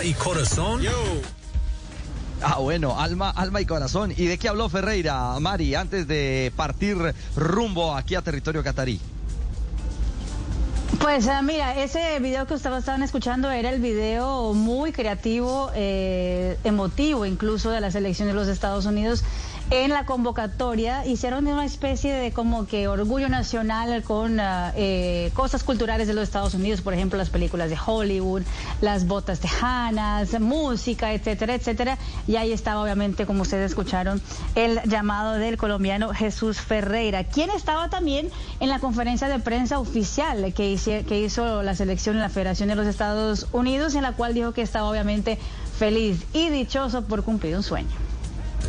[0.00, 0.80] alma y corazón.
[2.42, 4.14] Ah, bueno, alma, alma y corazón.
[4.16, 6.96] ¿Y de qué habló Ferreira, Mari, antes de partir
[7.36, 8.98] rumbo aquí a territorio catarí?
[11.00, 16.56] Pues uh, mira, ese video que ustedes estaban escuchando era el video muy creativo, eh,
[16.64, 19.22] emotivo incluso de la selección de los Estados Unidos
[19.70, 25.62] en la convocatoria hicieron una especie de como que orgullo nacional con uh, eh, cosas
[25.62, 28.42] culturales de los Estados Unidos, por ejemplo las películas de Hollywood,
[28.80, 31.98] las botas tejanas, música, etcétera, etcétera.
[32.26, 34.20] Y ahí estaba obviamente, como ustedes escucharon,
[34.56, 38.28] el llamado del colombiano Jesús Ferreira, quien estaba también
[38.58, 42.68] en la conferencia de prensa oficial que, hizo, que hizo la selección en la Federación
[42.70, 45.38] de los Estados Unidos, en la cual dijo que estaba obviamente
[45.78, 48.09] feliz y dichoso por cumplir un sueño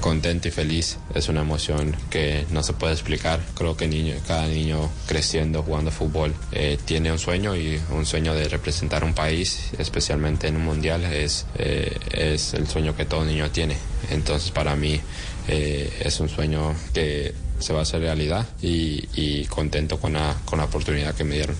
[0.00, 0.98] contento y feliz.
[1.14, 3.40] Es una emoción que no se puede explicar.
[3.54, 8.34] Creo que niño, cada niño creciendo, jugando fútbol, eh, tiene un sueño y un sueño
[8.34, 13.24] de representar un país, especialmente en un mundial, es, eh, es el sueño que todo
[13.24, 13.76] niño tiene.
[14.10, 15.00] Entonces para mí
[15.48, 20.36] eh, es un sueño que se va a hacer realidad y, y contento con la,
[20.44, 21.56] con la oportunidad que me dieron.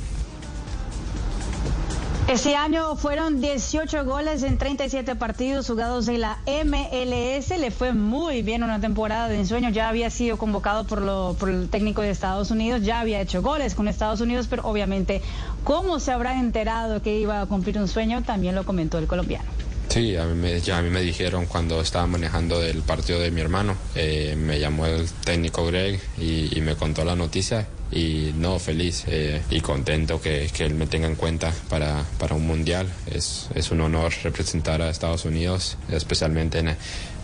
[2.30, 7.58] Este año fueron 18 goles en 37 partidos jugados en la MLS.
[7.58, 9.70] Le fue muy bien una temporada de ensueño.
[9.70, 12.82] Ya había sido convocado por, lo, por el técnico de Estados Unidos.
[12.82, 15.22] Ya había hecho goles con Estados Unidos, pero obviamente,
[15.64, 18.22] ¿cómo se habrá enterado que iba a cumplir un sueño?
[18.22, 19.50] También lo comentó el colombiano.
[19.90, 23.32] Sí, a mí, me, ya a mí me dijeron cuando estaba manejando el partido de
[23.32, 28.60] mi hermano, eh, me llamó el técnico Greg y, me contó la noticia y no,
[28.60, 32.88] feliz eh, y contento que, que, él me tenga en cuenta para, para un mundial.
[33.10, 36.68] Es, es, un honor representar a Estados Unidos, especialmente en,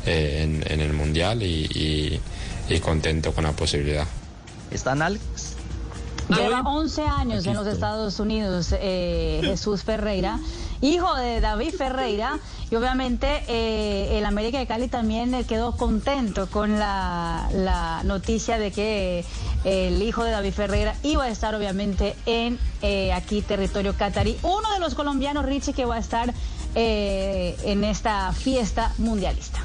[0.04, 2.20] eh, en el mundial y, y,
[2.68, 4.08] y contento con la posibilidad.
[4.72, 5.55] ¿Están Alex?
[6.28, 10.40] Lleva 11 años en los Estados Unidos eh, Jesús Ferreira,
[10.80, 12.38] hijo de David Ferreira,
[12.70, 18.72] y obviamente eh, el América de Cali también quedó contento con la, la, noticia de
[18.72, 19.24] que
[19.64, 24.72] el hijo de David Ferreira iba a estar obviamente en eh, aquí territorio catarí, uno
[24.72, 26.32] de los colombianos Richie que va a estar
[26.74, 29.60] eh, en esta fiesta mundialista.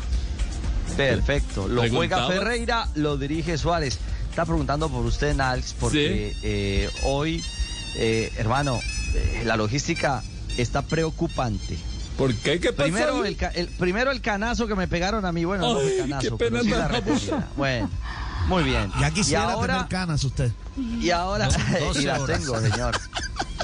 [0.96, 4.00] Perfecto, lo juega Ferreira, lo dirige Suárez
[4.32, 6.40] está preguntando por usted, Nals, porque ¿Sí?
[6.44, 7.44] eh, hoy,
[7.96, 8.80] eh, hermano,
[9.14, 10.24] eh, la logística
[10.58, 11.78] está preocupante.
[12.18, 12.60] ¿Por qué?
[12.60, 12.84] ¿Qué pasa?
[12.84, 15.98] Primero el, el, primero el canazo que me pegaron a mí, bueno, Ay, no fue
[15.98, 17.48] canazo, qué pena pero sí la.
[17.58, 17.90] Bueno,
[18.48, 18.90] muy bien.
[19.02, 20.52] Ya quisiera y ahora, tener canas usted.
[20.78, 22.98] Y ahora, No, y las tengo, señor.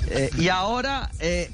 [0.10, 1.50] Eh, y ahora eh,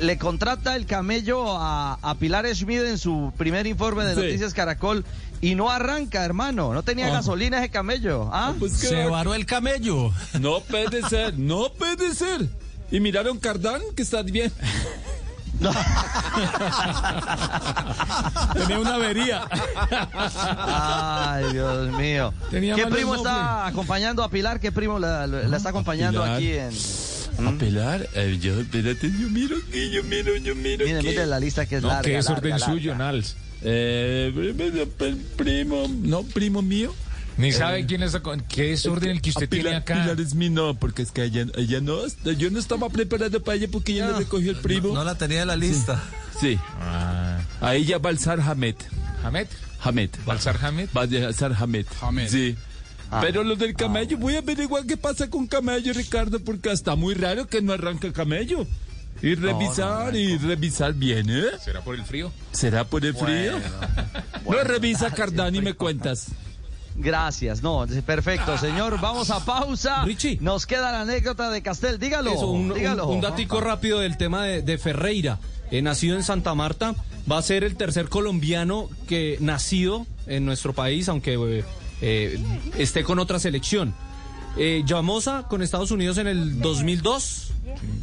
[0.00, 4.20] le contrata el camello a, a, Pilar Schmid en su primer informe de Sí.
[4.20, 5.04] Noticias Caracol
[5.40, 6.72] y no arranca, hermano.
[6.74, 7.12] No tenía Oh.
[7.12, 8.28] gasolina ese camello.
[8.32, 8.54] ¿ah?
[8.58, 10.12] Pues Se varó el camello.
[10.40, 12.48] No puede ser, no puede ser.
[12.90, 14.52] Y miraron Cardán, que está bien.
[18.54, 19.46] Tenía una avería.
[20.66, 22.32] Ay, Dios mío.
[22.50, 24.60] Tenía ¿Qué primo está acompañando a Pilar?
[24.60, 26.36] ¿Qué primo la, la está acompañando Pilar.
[26.36, 26.70] aquí en...
[27.38, 31.06] A pelar, eh, yo, espérate, yo miro yo miro, yo miro Mire, aquí.
[31.08, 32.02] mire la lista que es No, larga.
[32.02, 32.66] que es larga, orden larga.
[32.66, 33.36] suyo, Nals.
[33.62, 34.54] Eh,
[35.36, 36.94] primo, no, primo mío.
[37.36, 38.16] Ni sabe quién es,
[38.48, 40.02] qué es orden el que usted Pilar, tiene acá.
[40.02, 41.98] Pilar es mi no, porque es que ella, ella no,
[42.36, 44.92] yo no estaba preparado para ella porque ella le recogió el primo.
[44.92, 46.02] No la tenía en la lista.
[46.40, 48.74] Sí, Ah, ahí ya Balsar Hamed.
[49.22, 49.46] Hamed.
[49.80, 50.10] Hamed.
[50.26, 50.88] Balsar Hamed.
[50.92, 51.86] Balsar Hamed.
[52.00, 52.28] Hamed.
[52.28, 52.56] Sí.
[53.10, 53.20] Ah.
[53.22, 57.14] Pero lo del camello, voy a averiguar qué pasa con camello, Ricardo, porque está muy
[57.14, 58.66] raro que no arranca camello.
[59.22, 61.44] Y revisar, y revisar bien, ¿eh?
[61.64, 62.30] ¿Será por el frío?
[62.52, 63.58] ¿Será por el frío?
[64.44, 65.12] Bueno, no revisa,
[65.52, 66.28] y me cuentas.
[66.94, 69.00] Gracias, no, perfecto, señor.
[69.00, 70.04] Vamos a pausa.
[70.04, 70.38] Richie.
[70.40, 71.98] Nos queda la anécdota de Castel.
[71.98, 72.32] Dígalo.
[72.32, 73.08] Eso, un, un- dígalo.
[73.08, 75.38] un datico rápido del tema de, de Ferreira.
[75.70, 76.94] Eh, nacido en Santa Marta,
[77.30, 81.64] va a ser el tercer colombiano que nacido en nuestro país, aunque eh,
[82.00, 82.38] eh,
[82.76, 83.94] esté con otra selección.
[84.56, 87.48] Eh, Llamosa con Estados Unidos en el 2002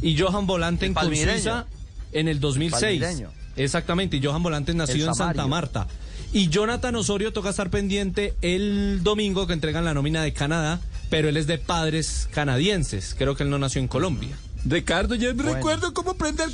[0.02, 1.34] y Johan Volanten El con.
[1.34, 1.66] Suiza
[2.12, 3.00] en el 2006.
[3.00, 3.30] palmireño.
[3.56, 5.46] Exactamente, y Johan Volanten nacido en Santa.
[5.46, 5.86] Marta.
[6.32, 11.28] Y Jonathan Osorio toca estar pendiente el domingo que entregan la nómina de Canadá, pero
[11.28, 13.14] él es de padres canadienses.
[13.16, 14.36] Creo que él no nació en Colombia.
[14.64, 15.54] Ricardo, ya me Bueno.
[15.54, 16.50] recuerdo cómo prender